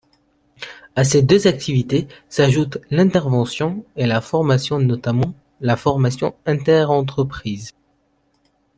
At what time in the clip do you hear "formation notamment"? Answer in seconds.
4.19-5.35